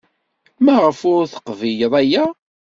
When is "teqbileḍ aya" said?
1.33-2.23